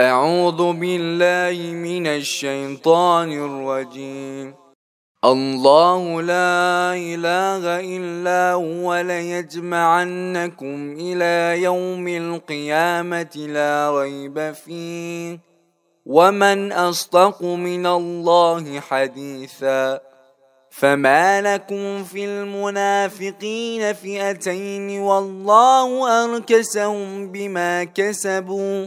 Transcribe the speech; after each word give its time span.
أعوذ 0.00 0.72
بالله 0.72 1.72
من 1.72 2.06
الشيطان 2.06 3.32
الرجيم. 3.32 4.54
الله 5.24 6.22
لا 6.22 6.94
إله 6.94 7.62
إلا 7.82 8.52
هو 8.52 8.94
ليجمعنكم 8.94 10.96
إلى 11.00 11.62
يوم 11.62 12.08
القيامة 12.08 13.34
لا 13.36 14.00
ريب 14.00 14.52
فيه. 14.52 15.38
ومن 16.06 16.72
أصدق 16.72 17.42
من 17.42 17.86
الله 17.86 18.80
حديثا. 18.80 20.00
فما 20.70 21.42
لكم 21.42 22.04
في 22.04 22.24
المنافقين 22.24 23.92
فئتين 23.92 25.00
والله 25.00 26.24
أركسهم 26.24 27.32
بما 27.32 27.84
كسبوا. 27.84 28.86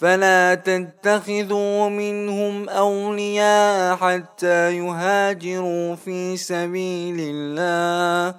فلا 0.00 0.54
تتخذوا 0.54 1.88
منهم 1.88 2.68
أولياء 2.68 3.96
حتى 3.96 4.76
يهاجروا 4.76 5.94
في 5.94 6.36
سبيل 6.36 7.16
الله. 7.20 8.34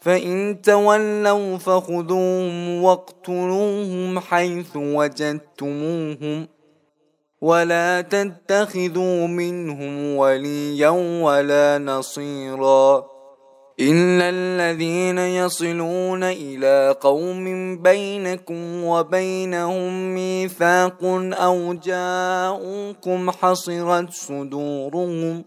فإن 0.00 0.62
تولوا 0.62 1.58
فخذوهم 1.58 2.82
واقتلوهم 2.82 4.20
حيث 4.20 4.76
وجدتموهم. 4.76 6.48
ولا 7.40 8.00
تتخذوا 8.00 9.26
منهم 9.26 10.16
وليا 10.16 10.90
ولا 11.22 11.78
نصيرا. 11.78 13.04
إلا 13.80 14.28
الذين 14.30 15.18
يصلون 15.18 16.22
إلى 16.24 16.96
قوم 17.00 17.76
بينكم 17.82 18.84
وبينهم 18.84 20.14
ميثاق 20.14 20.98
أو 21.32 21.74
جاءوكم 21.74 23.30
حصرت 23.30 24.10
صدورهم 24.12 25.44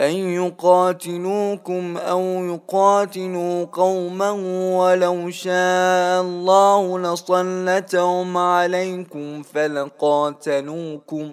أن 0.00 0.12
يقاتلوكم 0.12 1.96
أو 1.96 2.22
يقاتلوا 2.22 3.64
قوما 3.64 4.30
ولو 4.78 5.30
شاء 5.30 6.20
الله 6.20 6.98
لصلتهم 6.98 8.36
عليكم 8.36 9.42
فلقاتلوكم 9.42 11.32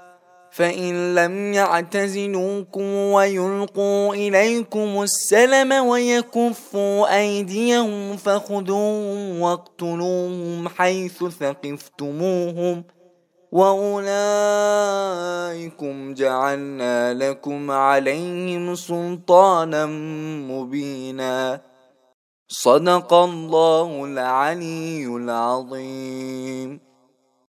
فإن 0.51 1.15
لم 1.15 1.53
يعتزلوكم 1.53 2.83
ويلقوا 2.95 4.13
إليكم 4.13 5.01
السلم 5.01 5.71
ويكفوا 5.71 7.17
أيديهم 7.17 8.17
فخذوهم 8.17 9.41
واقتلوهم 9.41 10.69
حيث 10.69 11.23
ثقفتموهم 11.23 12.83
ۖ 12.97 13.01
وأولئكم 13.51 14.13
جعلنا 16.13 17.13
لكم 17.13 17.71
عليهم 17.71 18.75
سلطانا 18.75 19.85
مبينا 20.51 21.61
صدق 22.47 23.13
الله 23.13 24.05
العلي 24.05 25.05
العظيم 25.05 26.79